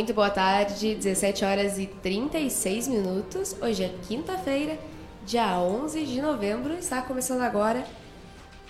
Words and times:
Muito 0.00 0.14
boa 0.14 0.30
tarde, 0.30 0.94
17 0.94 1.44
horas 1.44 1.78
e 1.78 1.84
36 1.84 2.88
minutos. 2.88 3.54
Hoje 3.60 3.84
é 3.84 3.92
quinta-feira, 4.08 4.78
dia 5.26 5.58
11 5.58 6.06
de 6.06 6.22
novembro. 6.22 6.72
Está 6.72 7.02
começando 7.02 7.42
agora 7.42 7.84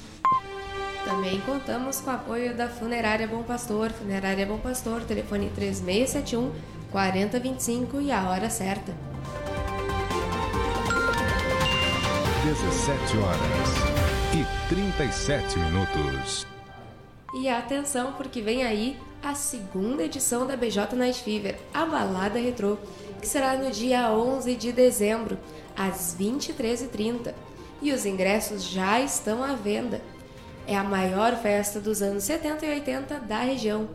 Também 1.21 1.39
contamos 1.41 2.01
com 2.01 2.09
o 2.09 2.13
apoio 2.15 2.57
da 2.57 2.67
Funerária 2.67 3.27
Bom 3.27 3.43
Pastor. 3.43 3.91
Funerária 3.91 4.43
Bom 4.43 4.57
Pastor, 4.57 5.03
telefone 5.03 5.51
3671 5.51 6.51
4025 6.91 8.01
e 8.01 8.11
a 8.11 8.27
hora 8.27 8.49
certa. 8.49 8.91
17 12.43 13.17
horas 13.19 13.69
e 14.33 14.73
37 14.73 15.59
minutos. 15.59 16.47
E 17.35 17.47
atenção, 17.47 18.13
porque 18.13 18.41
vem 18.41 18.63
aí 18.63 18.97
a 19.21 19.35
segunda 19.35 20.01
edição 20.01 20.47
da 20.47 20.57
BJ 20.57 20.95
Night 20.95 21.21
Fever, 21.21 21.55
a 21.71 21.85
balada 21.85 22.39
retrô, 22.39 22.79
que 23.21 23.27
será 23.27 23.55
no 23.55 23.69
dia 23.69 24.11
11 24.11 24.55
de 24.55 24.71
dezembro, 24.71 25.37
às 25.77 26.15
23h30. 26.19 27.31
E 27.79 27.93
os 27.93 28.07
ingressos 28.07 28.63
já 28.63 28.99
estão 28.99 29.43
à 29.43 29.53
venda. 29.53 30.01
É 30.67 30.77
a 30.77 30.83
maior 30.83 31.35
festa 31.35 31.79
dos 31.79 32.01
anos 32.01 32.23
70 32.23 32.65
e 32.65 32.69
80 32.69 33.19
da 33.19 33.39
região. 33.39 33.89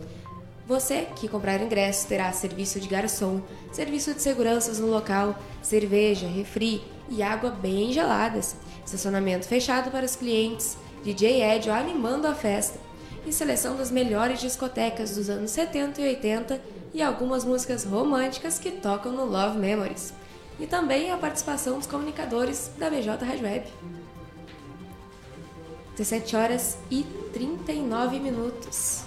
Você 0.67 1.07
que 1.15 1.29
comprar 1.29 1.63
ingresso 1.63 2.09
terá 2.09 2.33
serviço 2.33 2.81
de 2.81 2.89
garçom, 2.89 3.41
serviço 3.73 4.13
de 4.13 4.21
seguranças 4.21 4.81
no 4.81 4.89
local, 4.89 5.39
cerveja, 5.63 6.27
refri 6.27 6.83
e 7.09 7.23
água 7.23 7.51
bem 7.51 7.93
geladas, 7.93 8.57
estacionamento 8.85 9.47
fechado 9.47 9.93
para 9.93 10.05
os 10.05 10.17
clientes, 10.17 10.77
DJ 11.05 11.41
Edio 11.41 11.73
animando 11.73 12.27
a 12.27 12.35
festa 12.35 12.81
e 13.25 13.33
seleção 13.33 13.77
das 13.77 13.93
melhores 13.93 14.41
discotecas 14.41 15.15
dos 15.15 15.31
anos 15.31 15.53
70 15.53 16.01
e 16.01 16.09
80 16.09 16.61
e 16.93 17.03
algumas 17.03 17.45
músicas 17.45 17.85
românticas 17.85 18.59
que 18.59 18.73
tocam 18.73 19.13
no 19.13 19.25
Love 19.25 19.59
Memories. 19.59 20.13
E 20.59 20.67
também 20.67 21.13
a 21.13 21.17
participação 21.17 21.79
dos 21.79 21.87
comunicadores 21.87 22.71
da 22.79 22.89
BJ 22.89 23.25
Rádio 23.25 23.45
Web. 23.45 23.67
17 25.97 26.37
horas 26.37 26.77
e 26.91 27.07
39 27.33 28.21
minutos. 28.21 29.03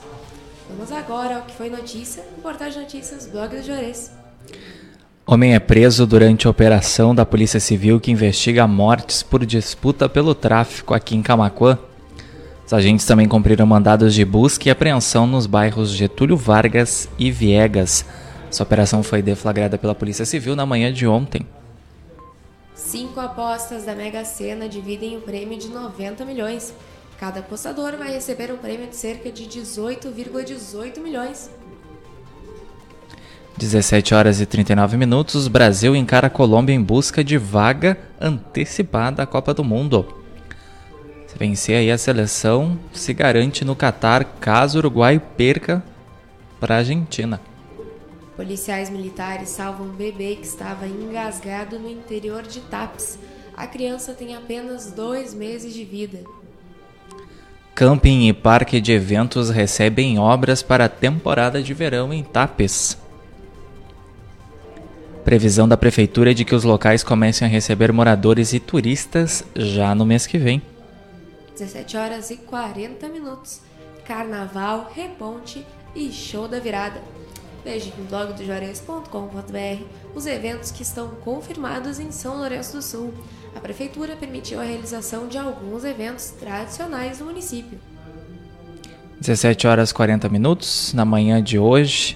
Vamos 0.68 0.92
agora 0.92 1.36
ao 1.36 1.42
que 1.44 1.54
foi 1.54 1.70
notícia 1.70 2.24
no 2.36 2.42
portal 2.42 2.68
de 2.68 2.80
notícias 2.80 3.28
Blog 3.28 3.56
do 3.56 3.62
Juarez. 3.62 4.12
Homem 5.24 5.54
é 5.54 5.60
preso 5.60 6.08
durante 6.08 6.48
a 6.48 6.50
operação 6.50 7.14
da 7.14 7.28
Polícia 7.28 7.60
Civil 7.60 8.00
que 8.00 8.12
investiga 8.12 8.66
mortes 8.66 9.22
por 9.22 9.46
disputa 9.46 10.10
pelo 10.10 10.34
tráfico 10.34 10.96
aqui 10.96 11.16
em 11.16 11.22
Camacuã. 11.22 11.78
Os 12.66 12.74
agentes 12.74 13.06
também 13.06 13.28
cumpriram 13.28 13.68
mandados 13.68 14.16
de 14.16 14.26
busca 14.26 14.68
e 14.68 14.72
apreensão 14.72 15.28
nos 15.28 15.46
bairros 15.46 15.92
Getúlio 15.92 16.36
Vargas 16.36 17.08
e 17.20 17.30
Viegas. 17.30 18.04
Essa 18.50 18.64
operação 18.64 19.04
foi 19.04 19.22
deflagrada 19.22 19.78
pela 19.78 19.94
Polícia 19.94 20.26
Civil 20.26 20.56
na 20.56 20.66
manhã 20.66 20.92
de 20.92 21.06
ontem. 21.06 21.46
Cinco 22.80 23.20
apostas 23.20 23.84
da 23.84 23.94
Mega 23.94 24.24
Sena 24.24 24.68
dividem 24.68 25.18
o 25.18 25.22
prêmio 25.22 25.60
de 25.60 25.68
90 25.68 26.24
milhões. 26.24 26.74
Cada 27.20 27.42
apostador 27.42 27.98
vai 27.98 28.10
receber 28.10 28.52
um 28.52 28.58
prêmio 28.58 28.88
de 28.88 28.96
cerca 28.96 29.30
de 29.30 29.44
18,18 29.44 30.44
18 30.46 31.02
milhões. 31.02 31.52
17 33.58 34.16
horas 34.16 34.40
e 34.40 34.46
39 34.46 34.96
minutos, 34.96 35.50
Brasil 35.50 35.94
encara 35.94 36.28
a 36.28 36.30
Colômbia 36.32 36.74
em 36.74 36.82
busca 36.82 37.22
de 37.22 37.38
vaga 37.38 38.00
antecipada 38.20 39.22
à 39.22 39.28
Copa 39.28 39.54
do 39.54 39.64
Mundo. 39.64 40.16
Se 41.28 41.38
vencer 41.38 41.76
aí 41.76 41.92
a 41.92 41.98
seleção, 41.98 42.80
se 42.94 43.14
garante 43.14 43.66
no 43.66 43.76
Catar 43.76 44.24
caso 44.40 44.78
o 44.78 44.80
Uruguai 44.80 45.20
perca 45.20 45.84
para 46.60 46.76
a 46.76 46.78
Argentina. 46.78 47.42
Policiais 48.40 48.90
militares 48.90 49.50
salvam 49.50 49.88
um 49.88 49.92
bebê 49.92 50.38
que 50.38 50.48
estava 50.48 50.88
engasgado 50.88 51.78
no 51.78 51.90
interior 51.90 52.42
de 52.42 52.62
Tapes. 52.62 53.20
A 53.54 53.68
criança 53.68 54.14
tem 54.14 54.34
apenas 54.34 54.94
dois 54.94 55.34
meses 55.34 55.74
de 55.74 55.84
vida. 55.84 56.24
Camping 57.76 58.30
e 58.30 58.34
parque 58.34 58.80
de 58.80 58.94
eventos 58.94 59.50
recebem 59.50 60.18
obras 60.18 60.64
para 60.64 60.86
a 60.86 60.90
temporada 60.90 61.62
de 61.62 61.74
verão 61.74 62.14
em 62.14 62.24
Tapes. 62.24 62.98
Previsão 65.26 65.68
da 65.68 65.76
prefeitura 65.76 66.32
é 66.32 66.34
de 66.34 66.46
que 66.46 66.56
os 66.56 66.64
locais 66.64 67.04
comecem 67.04 67.46
a 67.46 67.52
receber 67.52 67.92
moradores 67.92 68.54
e 68.54 68.60
turistas 68.62 69.44
já 69.54 69.94
no 69.94 70.06
mês 70.06 70.26
que 70.26 70.38
vem. 70.38 70.62
17 71.58 71.98
horas 71.98 72.32
e 72.32 72.38
40 72.38 73.10
minutos. 73.10 73.60
Carnaval, 74.06 74.90
reponte 74.96 75.68
e 75.94 76.10
show 76.10 76.48
da 76.48 76.58
virada. 76.58 77.02
Veja 77.64 77.92
em 77.98 78.04
blogdojuarez.com.br 78.04 79.84
os 80.16 80.26
eventos 80.26 80.72
que 80.72 80.82
estão 80.82 81.10
confirmados 81.24 82.00
em 82.00 82.12
São 82.12 82.38
Lourenço 82.38 82.78
do 82.78 82.82
Sul. 82.82 83.14
A 83.56 83.60
Prefeitura 83.60 84.16
permitiu 84.16 84.60
a 84.60 84.64
realização 84.64 85.28
de 85.28 85.38
alguns 85.38 85.84
eventos 85.84 86.32
tradicionais 86.32 87.20
no 87.20 87.26
município. 87.26 87.80
17 89.20 89.68
horas 89.68 89.92
40 89.92 90.30
minutos, 90.30 90.94
na 90.94 91.04
manhã 91.04 91.44
de 91.44 91.60
hoje, 91.60 92.16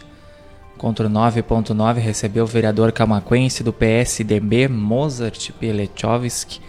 contra 0.78 1.07
o 1.07 1.10
9.9, 1.10 1.96
recebeu 1.96 2.46
o 2.46 2.48
vereador 2.48 2.94
camaquense 2.94 3.62
do 3.62 3.74
PSDB, 3.74 4.69
Mozart 4.69 5.51
Pilechovski, 5.60 6.62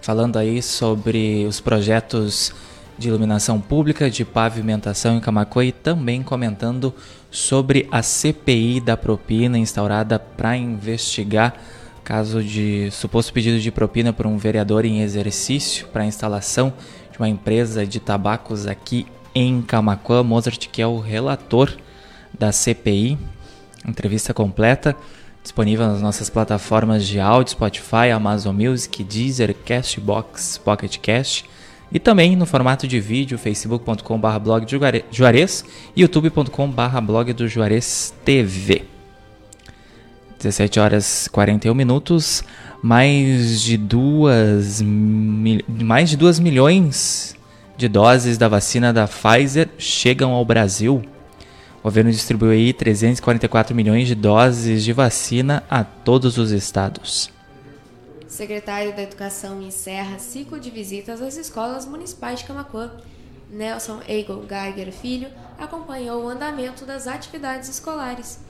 falando 0.00 0.36
aí 0.36 0.62
sobre 0.62 1.44
os 1.46 1.60
projetos 1.60 2.54
de 2.98 3.08
iluminação 3.08 3.60
pública, 3.60 4.10
de 4.10 4.24
pavimentação 4.24 5.16
em 5.16 5.20
Camacuã 5.20 5.70
também 5.70 6.22
comentando 6.22 6.94
sobre 7.30 7.88
a 7.90 8.02
CPI 8.02 8.80
da 8.80 8.96
propina 8.96 9.58
instaurada 9.58 10.18
para 10.18 10.56
investigar 10.56 11.54
caso 12.04 12.42
de 12.42 12.90
suposto 12.90 13.32
pedido 13.32 13.60
de 13.60 13.70
propina 13.70 14.12
por 14.12 14.26
um 14.26 14.36
vereador 14.36 14.84
em 14.84 15.00
exercício 15.00 15.86
para 15.88 16.02
a 16.02 16.06
instalação 16.06 16.72
de 17.10 17.18
uma 17.18 17.28
empresa 17.28 17.86
de 17.86 18.00
tabacos 18.00 18.66
aqui 18.66 19.06
em 19.34 19.62
Camacuã. 19.62 20.22
Mozart, 20.22 20.68
que 20.68 20.82
é 20.82 20.86
o 20.86 20.98
relator 20.98 21.72
da 22.36 22.50
CPI. 22.50 23.18
Entrevista 23.86 24.34
completa, 24.34 24.96
disponível 25.42 25.86
nas 25.86 26.02
nossas 26.02 26.28
plataformas 26.28 27.06
de 27.06 27.18
áudio, 27.18 27.52
Spotify, 27.52 28.10
Amazon 28.14 28.54
Music, 28.54 29.02
Deezer, 29.02 29.54
Castbox, 29.64 30.58
Pocket 30.58 30.98
Cast 30.98 31.51
e 31.92 31.98
também 31.98 32.34
no 32.36 32.46
formato 32.46 32.88
de 32.88 32.98
vídeo, 32.98 33.38
facebook.com.br 33.38 34.38
blog 34.42 34.64
do 34.64 34.70
Juarez 35.10 35.64
e 35.94 36.00
youtube.com.br 36.00 37.00
blog 37.02 37.32
do 37.32 37.46
Juarez 37.46 38.14
TV. 38.24 38.84
17 40.38 40.80
horas 40.80 41.28
41 41.30 41.74
minutos, 41.74 42.42
mais 42.82 43.60
de 43.60 43.76
duas, 43.76 44.82
mais 44.82 46.10
de 46.10 46.16
2 46.16 46.40
milhões 46.40 47.36
de 47.76 47.88
doses 47.88 48.38
da 48.38 48.48
vacina 48.48 48.92
da 48.92 49.06
Pfizer 49.06 49.68
chegam 49.78 50.32
ao 50.32 50.44
Brasil. 50.44 51.02
O 51.80 51.84
governo 51.84 52.10
distribuiu 52.10 52.52
aí 52.52 52.72
344 52.72 53.74
milhões 53.74 54.08
de 54.08 54.14
doses 54.14 54.82
de 54.82 54.92
vacina 54.92 55.62
a 55.68 55.84
todos 55.84 56.38
os 56.38 56.50
estados. 56.52 57.30
Secretário 58.32 58.96
da 58.96 59.02
Educação 59.02 59.60
encerra 59.60 60.18
ciclo 60.18 60.58
de 60.58 60.70
visitas 60.70 61.20
às 61.20 61.36
escolas 61.36 61.84
municipais 61.84 62.38
de 62.38 62.46
Camacuã. 62.46 62.90
Nelson 63.50 64.00
Eagle 64.08 64.46
Geiger 64.48 64.90
Filho 64.90 65.28
acompanhou 65.58 66.24
o 66.24 66.28
andamento 66.30 66.86
das 66.86 67.06
atividades 67.06 67.68
escolares. 67.68 68.40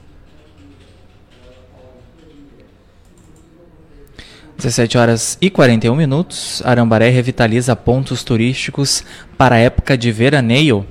17 4.57 4.97
horas 4.97 5.37
e 5.41 5.51
41 5.51 5.97
minutos. 5.97 6.63
Arambaré 6.65 7.09
revitaliza 7.09 7.75
pontos 7.75 8.23
turísticos 8.23 9.03
para 9.37 9.57
a 9.57 9.59
época 9.59 9.99
de 9.99 10.13
veraneio. 10.13 10.87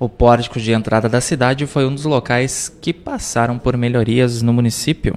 O 0.00 0.08
pórtico 0.08 0.58
de 0.58 0.72
entrada 0.72 1.08
da 1.08 1.20
cidade 1.20 1.64
foi 1.64 1.86
um 1.86 1.94
dos 1.94 2.04
locais 2.04 2.76
que 2.80 2.92
passaram 2.92 3.56
por 3.56 3.76
melhorias 3.76 4.42
no 4.42 4.52
município. 4.52 5.16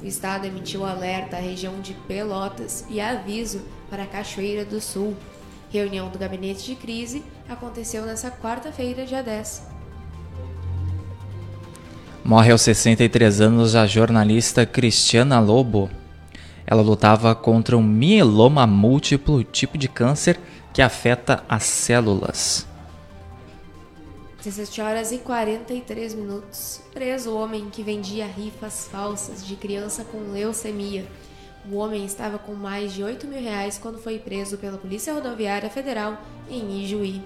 O 0.00 0.06
estado 0.06 0.46
emitiu 0.46 0.86
alerta 0.86 1.36
à 1.36 1.40
região 1.40 1.80
de 1.80 1.92
Pelotas 1.92 2.84
e 2.88 3.00
aviso 3.00 3.62
para 3.90 4.04
a 4.04 4.06
Cachoeira 4.06 4.64
do 4.64 4.80
Sul. 4.80 5.16
Reunião 5.70 6.08
do 6.08 6.18
gabinete 6.18 6.64
de 6.64 6.76
crise 6.76 7.24
aconteceu 7.48 8.06
nesta 8.06 8.30
quarta-feira, 8.30 9.04
dia 9.04 9.22
10. 9.22 9.66
Morre 12.24 12.52
aos 12.52 12.62
63 12.62 13.40
anos 13.40 13.74
a 13.74 13.86
jornalista 13.86 14.64
Cristiana 14.64 15.40
Lobo. 15.40 15.90
Ela 16.64 16.82
lutava 16.82 17.34
contra 17.34 17.76
um 17.76 17.82
mieloma 17.82 18.66
múltiplo, 18.66 19.42
tipo 19.42 19.76
de 19.76 19.88
câncer 19.88 20.38
que 20.72 20.80
afeta 20.80 21.42
as 21.48 21.64
células. 21.64 22.67
17 24.42 24.80
horas 24.80 25.10
e 25.10 25.18
43 25.18 26.14
minutos. 26.14 26.80
Preso 26.92 27.30
o 27.30 27.36
homem 27.36 27.68
que 27.70 27.82
vendia 27.82 28.24
rifas 28.26 28.88
falsas 28.90 29.44
de 29.44 29.56
criança 29.56 30.04
com 30.04 30.30
leucemia. 30.30 31.04
O 31.70 31.76
homem 31.76 32.04
estava 32.04 32.38
com 32.38 32.54
mais 32.54 32.94
de 32.94 33.02
8 33.02 33.26
mil 33.26 33.40
reais 33.40 33.78
quando 33.78 33.98
foi 33.98 34.18
preso 34.18 34.56
pela 34.56 34.78
Polícia 34.78 35.12
Rodoviária 35.12 35.68
Federal 35.68 36.22
em 36.48 36.82
Ijuí. 36.82 37.20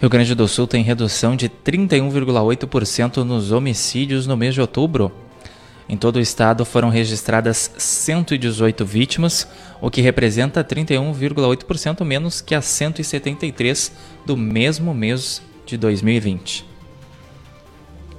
Rio 0.00 0.10
Grande 0.10 0.34
do 0.34 0.46
Sul 0.46 0.66
tem 0.66 0.84
redução 0.84 1.34
de 1.34 1.48
31,8% 1.48 3.24
nos 3.24 3.50
homicídios 3.50 4.26
no 4.26 4.36
mês 4.36 4.54
de 4.54 4.60
outubro. 4.60 5.10
Em 5.88 5.96
todo 5.96 6.16
o 6.16 6.20
estado 6.20 6.66
foram 6.66 6.90
registradas 6.90 7.70
118 7.78 8.84
vítimas, 8.84 9.48
o 9.80 9.90
que 9.90 10.02
representa 10.02 10.62
31,8% 10.62 12.04
menos 12.04 12.42
que 12.42 12.54
as 12.54 12.66
173 12.66 13.92
do 14.26 14.36
mesmo 14.36 14.92
mês 14.92 15.40
de 15.64 15.78
2020. 15.78 16.66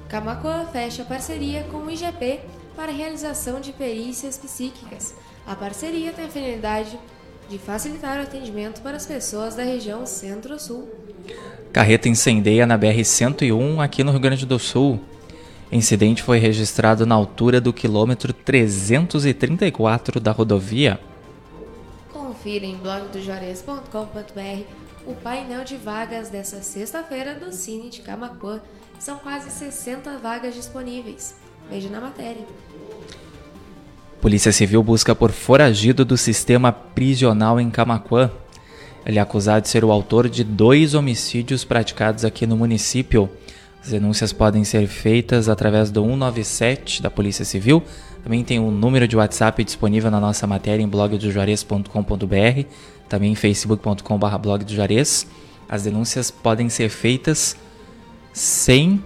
Camacoa 0.08 0.66
fecha 0.72 1.04
parceria 1.04 1.62
com 1.70 1.78
o 1.78 1.90
IGP 1.90 2.40
para 2.74 2.90
realização 2.90 3.60
de 3.60 3.72
perícias 3.72 4.36
psíquicas. 4.36 5.14
A 5.46 5.54
parceria 5.54 6.12
tem 6.12 6.24
a 6.24 6.28
finalidade 6.28 6.98
de 7.48 7.58
facilitar 7.58 8.18
o 8.18 8.22
atendimento 8.22 8.80
para 8.80 8.96
as 8.96 9.06
pessoas 9.06 9.54
da 9.54 9.62
região 9.62 10.04
Centro-Sul. 10.06 10.88
Carreta 11.72 12.08
incendeia 12.08 12.66
na 12.66 12.76
BR-101 12.76 13.78
aqui 13.78 14.02
no 14.02 14.10
Rio 14.10 14.20
Grande 14.20 14.46
do 14.46 14.58
Sul. 14.58 15.00
Incidente 15.72 16.22
foi 16.22 16.38
registrado 16.38 17.06
na 17.06 17.14
altura 17.14 17.60
do 17.60 17.72
quilômetro 17.72 18.32
334 18.32 20.18
da 20.18 20.32
rodovia. 20.32 20.98
Confira 22.12 22.66
em 22.66 22.76
blogdojuarez.com.br 22.76 24.64
o 25.06 25.14
painel 25.14 25.64
de 25.64 25.76
vagas 25.76 26.28
dessa 26.28 26.60
sexta-feira 26.60 27.34
do 27.34 27.52
Cine 27.52 27.88
de 27.88 28.00
Camacuã. 28.00 28.60
São 28.98 29.18
quase 29.18 29.50
60 29.50 30.18
vagas 30.18 30.54
disponíveis. 30.54 31.36
Veja 31.70 31.88
na 31.88 32.00
matéria. 32.00 32.44
Polícia 34.20 34.52
Civil 34.52 34.82
busca 34.82 35.14
por 35.14 35.30
foragido 35.30 36.04
do 36.04 36.16
sistema 36.16 36.72
prisional 36.72 37.60
em 37.60 37.70
Camacuã. 37.70 38.30
Ele 39.06 39.18
é 39.18 39.22
acusado 39.22 39.62
de 39.62 39.68
ser 39.68 39.84
o 39.84 39.90
autor 39.90 40.28
de 40.28 40.44
dois 40.44 40.94
homicídios 40.94 41.64
praticados 41.64 42.24
aqui 42.24 42.46
no 42.46 42.56
município. 42.56 43.30
As 43.82 43.90
denúncias 43.90 44.32
podem 44.32 44.62
ser 44.62 44.86
feitas 44.86 45.48
através 45.48 45.90
do 45.90 46.02
197 46.02 47.02
da 47.02 47.10
Polícia 47.10 47.44
Civil. 47.44 47.82
Também 48.22 48.44
tem 48.44 48.58
um 48.58 48.70
número 48.70 49.08
de 49.08 49.16
WhatsApp 49.16 49.64
disponível 49.64 50.10
na 50.10 50.20
nossa 50.20 50.46
matéria 50.46 50.82
em 50.82 50.88
blogdojuarez.com.br, 50.88 52.64
também 53.08 53.32
em 53.32 53.34
facebook.com.br 53.34 54.38
blog 54.38 54.64
do 54.64 54.74
Juarez. 54.74 55.26
As 55.68 55.84
denúncias 55.84 56.30
podem 56.30 56.68
ser 56.68 56.90
feitas 56.90 57.56
sem, 58.32 59.02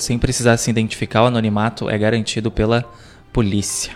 sem 0.00 0.18
precisar 0.18 0.56
se 0.56 0.70
identificar. 0.70 1.24
O 1.24 1.26
anonimato 1.26 1.90
é 1.90 1.98
garantido 1.98 2.50
pela 2.50 2.84
polícia. 3.32 3.94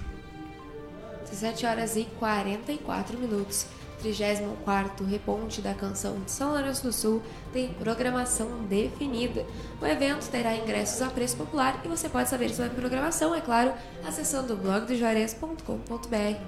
17 1.31 1.65
horas 1.65 1.97
e 1.97 2.05
44 2.19 3.19
minutos. 3.19 3.80
34º 4.03 5.07
Reponte 5.09 5.61
da 5.61 5.75
Canção 5.75 6.17
de 6.25 6.31
São 6.31 6.51
Lourenço 6.51 6.83
do 6.83 6.93
Sul 6.93 7.23
tem 7.53 7.69
programação 7.69 8.49
definida. 8.69 9.45
O 9.81 9.87
evento 9.87 10.29
terá 10.29 10.57
ingressos 10.57 11.01
a 11.03 11.07
preço 11.07 11.37
popular 11.37 11.81
e 11.85 11.89
você 11.89 12.09
pode 12.09 12.29
saber 12.29 12.51
sobre 12.51 12.73
a 12.73 12.75
programação, 12.75 13.35
é 13.35 13.41
claro, 13.41 13.73
acessando 14.07 14.57
blogdojuarez.com.br. 14.57 16.41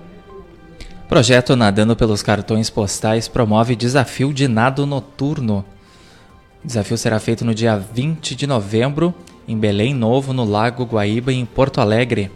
Projeto 1.09 1.55
Nadando 1.55 1.95
pelos 1.95 2.23
Cartões 2.23 2.71
Postais 2.71 3.29
promove 3.29 3.77
desafio 3.77 4.33
de 4.33 4.49
nado 4.49 4.87
noturno. 4.87 5.65
O 6.65 6.67
desafio 6.67 6.97
será 6.97 7.21
feito 7.21 7.45
no 7.45 7.55
dia 7.55 7.77
20 7.77 8.35
de 8.35 8.47
novembro, 8.47 9.15
em 9.47 9.59
Belém 9.59 9.93
Novo, 9.93 10.33
no 10.33 10.45
Lago 10.45 10.85
Guaíba, 10.85 11.33
em 11.33 11.45
Porto 11.45 11.81
Alegre. 11.81 12.31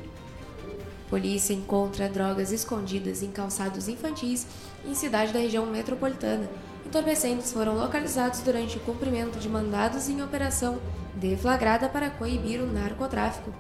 Polícia 1.08 1.54
encontra 1.54 2.08
drogas 2.08 2.50
escondidas 2.50 3.22
em 3.22 3.30
calçados 3.30 3.86
infantis 3.86 4.44
em 4.86 4.94
cidade 4.94 5.32
da 5.32 5.38
região 5.38 5.66
metropolitana. 5.66 6.48
Entorpecentes 6.86 7.52
foram 7.52 7.74
localizados 7.74 8.40
durante 8.40 8.76
o 8.76 8.80
cumprimento 8.80 9.38
de 9.38 9.48
mandados 9.48 10.08
em 10.08 10.22
operação 10.22 10.78
deflagrada 11.14 11.88
para 11.88 12.10
coibir 12.10 12.60
o 12.60 12.66
narcotráfico. 12.66 13.52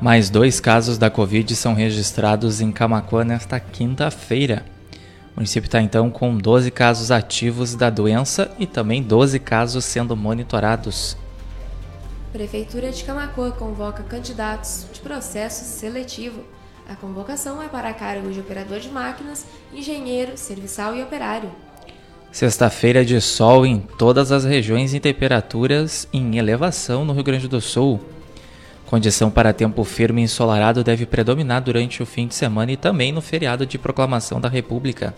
Mais 0.00 0.30
dois 0.30 0.60
casos 0.60 0.96
da 0.98 1.10
Covid 1.10 1.54
são 1.54 1.74
registrados 1.74 2.60
em 2.60 2.72
Camacuã 2.72 3.24
nesta 3.24 3.58
quinta-feira. 3.60 4.64
O 5.32 5.40
município 5.40 5.66
está 5.66 5.80
então 5.80 6.10
com 6.10 6.36
12 6.36 6.70
casos 6.70 7.10
ativos 7.10 7.74
da 7.74 7.88
doença 7.88 8.50
e 8.58 8.66
também 8.66 9.02
12 9.02 9.38
casos 9.38 9.84
sendo 9.84 10.16
monitorados. 10.16 11.16
Prefeitura 12.32 12.90
de 12.92 13.04
Camacuã 13.04 13.50
convoca 13.50 14.02
candidatos 14.02 14.86
de 14.92 15.00
processo 15.00 15.64
seletivo. 15.64 16.44
A 16.90 16.96
convocação 16.96 17.62
é 17.62 17.68
para 17.68 17.94
cargo 17.94 18.32
de 18.32 18.40
operador 18.40 18.80
de 18.80 18.88
máquinas, 18.88 19.46
engenheiro, 19.72 20.36
serviçal 20.36 20.96
e 20.96 21.00
operário. 21.00 21.48
Sexta-feira 22.32 23.04
de 23.04 23.20
sol 23.20 23.64
em 23.64 23.78
todas 23.78 24.32
as 24.32 24.44
regiões 24.44 24.92
e 24.92 24.98
temperaturas 24.98 26.08
em 26.12 26.36
elevação 26.36 27.04
no 27.04 27.12
Rio 27.12 27.22
Grande 27.22 27.46
do 27.46 27.60
Sul. 27.60 28.00
Condição 28.86 29.30
para 29.30 29.52
tempo 29.52 29.84
firme 29.84 30.20
e 30.20 30.24
ensolarado 30.24 30.82
deve 30.82 31.06
predominar 31.06 31.62
durante 31.62 32.02
o 32.02 32.06
fim 32.06 32.26
de 32.26 32.34
semana 32.34 32.72
e 32.72 32.76
também 32.76 33.12
no 33.12 33.20
feriado 33.20 33.64
de 33.64 33.78
proclamação 33.78 34.40
da 34.40 34.48
República. 34.48 35.14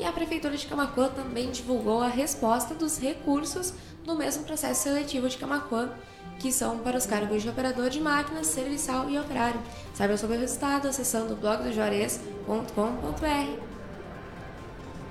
E 0.00 0.04
a 0.04 0.10
Prefeitura 0.10 0.56
de 0.56 0.66
Camacuã 0.66 1.06
também 1.06 1.52
divulgou 1.52 2.02
a 2.02 2.08
resposta 2.08 2.74
dos 2.74 2.98
recursos 2.98 3.72
do 4.04 4.16
mesmo 4.16 4.42
processo 4.42 4.82
seletivo 4.82 5.28
de 5.28 5.36
Camacuã, 5.36 5.90
que 6.38 6.52
são 6.52 6.78
para 6.78 6.98
os 6.98 7.06
cargos 7.06 7.42
de 7.42 7.48
operador 7.48 7.90
de 7.90 8.00
máquinas, 8.00 8.46
serviçal 8.46 9.08
e 9.08 9.18
operário. 9.18 9.60
Saiba 9.94 10.16
sobre 10.16 10.36
o 10.36 10.40
resultado 10.40 10.86
acessando 10.88 11.34
blogdojuarez.com.br. 11.36 13.60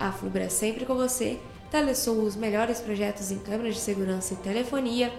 a 0.00 0.10
FUBRA 0.10 0.44
é 0.44 0.48
sempre 0.48 0.86
com 0.86 0.94
você, 0.94 1.38
Telesul, 1.70 2.22
os 2.22 2.34
melhores 2.34 2.80
projetos 2.80 3.30
em 3.30 3.38
câmeras 3.38 3.74
de 3.74 3.80
segurança 3.80 4.32
e 4.32 4.38
telefonia, 4.38 5.12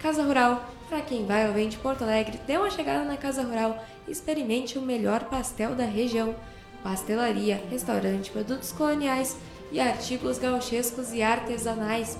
Casa 0.00 0.24
Rural, 0.24 0.68
para 0.88 1.00
quem 1.00 1.24
vai 1.24 1.46
ou 1.46 1.54
vem 1.54 1.68
de 1.68 1.76
Porto 1.76 2.02
Alegre, 2.02 2.40
dê 2.44 2.56
uma 2.56 2.70
chegada 2.70 3.04
na 3.04 3.16
Casa 3.16 3.42
Rural 3.42 3.80
e 4.08 4.10
experimente 4.10 4.76
o 4.76 4.82
melhor 4.82 5.24
pastel 5.26 5.76
da 5.76 5.84
região. 5.84 6.34
Pastelaria, 6.82 7.62
restaurante, 7.70 8.32
produtos 8.32 8.72
coloniais 8.72 9.36
e 9.70 9.78
artigos 9.78 10.38
gauchescos 10.38 11.12
e 11.12 11.22
artesanais. 11.22 12.18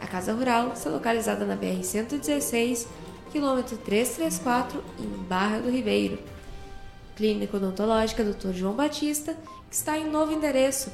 A 0.00 0.06
Casa 0.08 0.32
Rural 0.32 0.72
está 0.72 0.90
localizada 0.90 1.44
na 1.44 1.56
BR-116, 1.56 2.86
quilômetro 3.30 3.76
334, 3.76 4.82
em 4.98 5.08
Barra 5.24 5.58
do 5.58 5.70
Ribeiro. 5.70 6.18
Clínica 7.16 7.56
Odontológica 7.56 8.24
Dr. 8.24 8.52
João 8.52 8.74
Batista, 8.74 9.36
que 9.68 9.74
está 9.74 9.98
em 9.98 10.08
novo 10.08 10.32
endereço, 10.32 10.92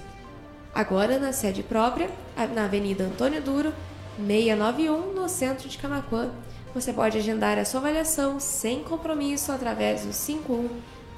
agora 0.75 1.19
na 1.19 1.33
sede 1.33 1.63
própria, 1.63 2.11
na 2.55 2.65
Avenida 2.65 3.05
Antônio 3.05 3.43
Duro, 3.43 3.73
691, 4.17 5.13
no 5.13 5.29
centro 5.29 5.69
de 5.69 5.79
Camacuã. 5.79 6.31
Você 6.75 6.93
pode 6.93 7.19
agendar 7.19 7.59
a 7.59 7.65
sua 7.65 7.81
avaliação 7.81 8.41
sem 8.41 8.83
compromisso 8.83 9.53
através 9.53 10.05
do 10.05 10.13
51 10.13 10.69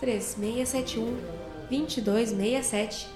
3671 0.00 1.16
2267. 1.70 3.15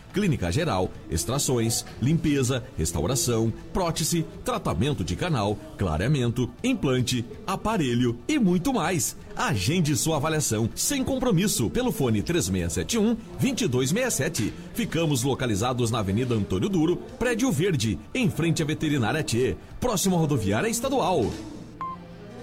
clínica 0.13 0.51
geral, 0.51 0.91
extrações, 1.09 1.85
limpeza, 2.01 2.63
restauração, 2.77 3.51
prótese, 3.73 4.25
tratamento 4.43 5.03
de 5.03 5.15
canal, 5.15 5.57
clareamento, 5.77 6.49
implante, 6.63 7.25
aparelho 7.45 8.17
e 8.27 8.37
muito 8.37 8.73
mais. 8.73 9.15
Agende 9.35 9.95
sua 9.95 10.17
avaliação 10.17 10.69
sem 10.75 11.03
compromisso 11.03 11.69
pelo 11.69 11.91
fone 11.91 12.21
3671 12.21 13.15
2267. 13.39 14.53
Ficamos 14.73 15.23
localizados 15.23 15.89
na 15.89 15.99
Avenida 15.99 16.35
Antônio 16.35 16.69
Duro, 16.69 16.97
Prédio 17.17 17.51
Verde, 17.51 17.97
em 18.13 18.29
frente 18.29 18.61
à 18.61 18.65
Veterinária 18.65 19.23
T, 19.23 19.55
próximo 19.79 20.15
à 20.15 20.19
rodoviária 20.19 20.67
estadual. 20.67 21.25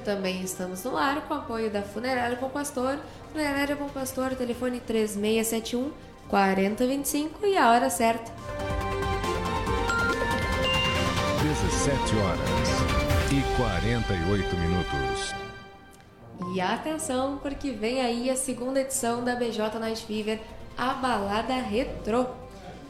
Também 0.05 0.43
estamos 0.43 0.83
no 0.85 0.97
ar 0.97 1.29
com 1.29 1.35
apoio 1.35 1.71
da 1.71 1.83
Funerária 1.83 2.39
Bom 2.41 2.49
Pastor. 2.49 2.99
Funerária 3.31 3.77
Bom 3.77 3.89
Pastor, 3.89 4.35
telefone 4.35 4.81
3671 4.81 5.91
4025 6.29 7.47
e 7.47 7.57
a 7.57 7.71
hora 7.71 7.89
certa. 7.89 8.31
17 11.43 12.17
horas 12.17 12.89
e 13.33 13.57
48 13.57 14.57
minutos. 14.57 15.35
E 16.55 16.61
atenção, 16.61 17.39
porque 17.39 17.71
vem 17.71 18.01
aí 18.01 18.31
a 18.31 18.37
segunda 18.37 18.81
edição 18.81 19.25
da 19.25 19.35
BJ 19.35 19.79
Night 19.79 20.05
Fever, 20.05 20.41
a 20.77 20.95
balada 20.95 21.55
retrô, 21.55 22.27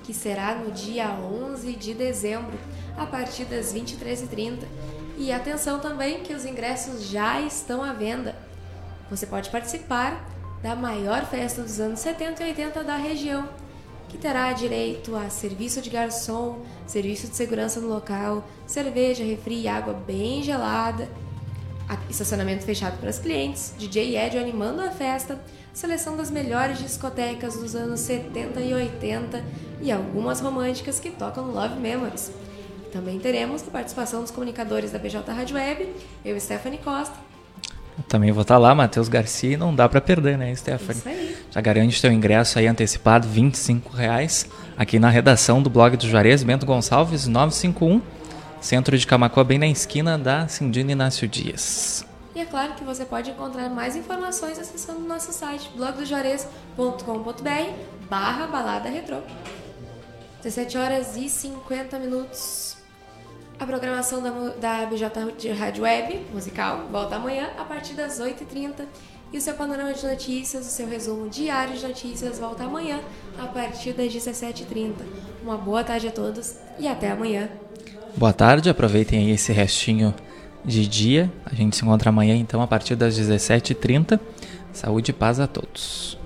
que 0.03 0.13
será 0.13 0.55
no 0.57 0.73
dia 0.73 1.11
11 1.11 1.73
de 1.75 1.95
dezembro, 1.95 2.59
a 2.97 3.07
partir 3.07 3.45
das 3.45 3.73
23h30. 3.73 4.65
E 5.17 5.33
atenção 5.33 5.79
também 5.79 6.23
que 6.23 6.35
os 6.35 6.45
ingressos 6.45 7.09
já 7.09 7.41
estão 7.41 7.83
à 7.83 7.93
venda. 7.93 8.37
Você 9.11 9.27
pode 9.27 9.49
participar 9.51 10.25
da 10.63 10.75
maior 10.75 11.25
festa 11.27 11.63
dos 11.63 11.79
anos 11.79 12.01
70 12.01 12.43
e 12.43 12.47
80 12.49 12.85
da 12.85 12.97
região, 12.97 13.49
que 14.09 14.19
terá 14.19 14.53
direito 14.53 15.15
a 15.15 15.29
serviço 15.29 15.81
de 15.81 15.91
garçom, 15.91 16.63
serviço 16.87 17.29
de 17.29 17.37
segurança 17.37 17.81
no 17.81 17.89
local, 17.89 18.45
cerveja, 18.67 19.23
refri 19.23 19.63
e 19.63 19.69
água 19.69 19.95
bem 19.95 20.43
gelada, 20.43 21.09
estacionamento 22.11 22.65
fechado 22.65 22.99
para 22.99 23.11
os 23.11 23.19
clientes, 23.19 23.75
DJ 23.79 24.17
Ed 24.19 24.39
animando 24.39 24.83
a 24.83 24.91
festa, 24.91 25.39
seleção 25.73 26.17
das 26.17 26.31
melhores 26.31 26.79
discotecas 26.79 27.57
dos 27.57 27.75
anos 27.75 28.01
70 28.01 28.61
e 28.61 28.75
80 28.75 29.45
e 29.81 29.93
algumas 29.93 30.41
românticas 30.41 30.99
que 30.99 31.11
tocam 31.11 31.51
Love 31.51 31.79
Memories. 31.79 32.33
Também 32.93 33.19
teremos 33.19 33.63
a 33.67 33.71
participação 33.71 34.23
dos 34.23 34.31
comunicadores 34.31 34.91
da 34.91 34.99
BJ 34.99 35.23
Rádio 35.31 35.57
Web, 35.57 35.95
eu, 36.25 36.41
Stephanie 36.41 36.79
Costa, 36.79 37.15
também 38.07 38.31
vou 38.31 38.43
estar 38.43 38.55
tá 38.55 38.59
lá, 38.59 38.75
Matheus 38.75 39.09
Garcia, 39.09 39.55
e 39.55 39.57
não 39.57 39.75
dá 39.75 39.89
para 39.89 40.01
perder, 40.01 40.39
né, 40.39 40.55
Stephanie? 40.55 40.99
Isso 40.99 41.09
aí. 41.09 41.37
Já 41.51 41.61
garante 41.61 42.01
teu 42.01 42.13
ingresso 42.13 42.59
aí 42.59 42.67
antecipado, 42.67 43.27
25 43.27 43.97
reais, 43.97 44.47
aqui 44.77 44.99
na 44.99 45.09
redação 45.09 45.63
do 45.63 45.71
blog 45.71 45.97
do 45.97 46.07
Juarez, 46.07 46.43
Bento 46.43 46.67
Gonçalves, 46.67 47.27
951, 47.27 48.03
centro 48.61 48.97
de 48.97 49.07
Camacoa, 49.07 49.45
bem 49.45 49.59
na 49.59 49.67
esquina 49.67 50.19
da 50.19 50.47
Cindina 50.47 50.93
Inácio 50.93 51.27
Dias. 51.27 52.05
E 52.35 52.41
é 52.41 52.45
claro 52.45 52.75
que 52.75 52.85
você 52.85 53.05
pode 53.05 53.31
encontrar 53.31 53.69
mais 53.69 53.97
informações 53.97 54.59
acessando 54.59 55.01
o 55.01 55.09
nosso 55.09 55.33
site 55.33 55.71
blogdojuarez.com.br 55.75 57.73
barra 58.09 58.47
balada 58.47 58.89
retrô. 58.89 59.19
17 60.43 60.79
horas 60.79 61.17
e 61.17 61.29
50 61.29 61.99
minutos. 61.99 62.78
A 63.59 63.67
programação 63.67 64.23
da, 64.23 64.31
da 64.61 64.87
BJ 64.87 65.53
Rádio 65.53 65.83
Web 65.83 66.27
musical 66.33 66.87
volta 66.93 67.17
amanhã 67.17 67.49
a 67.59 67.65
partir 67.65 67.95
das 67.95 68.21
8h30 68.21 68.87
e 69.33 69.39
o 69.39 69.41
seu 69.41 69.55
panorama 69.55 69.93
de 69.93 70.07
notícias, 70.07 70.65
o 70.65 70.71
seu 70.71 70.89
resumo 70.89 71.29
diário 71.29 71.77
de 71.77 71.87
notícias 71.87 72.39
volta 72.39 72.65
amanhã 72.65 73.01
a 73.37 73.47
partir 73.47 73.93
das 73.93 74.13
17h30. 74.13 74.95
Uma 75.43 75.57
boa 75.57 75.83
tarde 75.83 76.07
a 76.07 76.13
todos 76.13 76.57
e 76.79 76.87
até 76.87 77.11
amanhã. 77.11 77.49
Boa 78.17 78.33
tarde, 78.33 78.71
aproveitem 78.71 79.19
aí 79.19 79.31
esse 79.33 79.53
restinho 79.53 80.15
de 80.65 80.87
dia. 80.87 81.31
A 81.45 81.55
gente 81.55 81.77
se 81.77 81.85
encontra 81.85 82.11
amanhã 82.11 82.37
então 82.37 82.63
a 82.63 82.67
partir 82.67 82.95
das 82.95 83.19
17h30. 83.19 84.21
Saúde 84.73 85.11
e 85.11 85.15
paz 85.15 85.41
a 85.41 85.47
todos. 85.47 86.18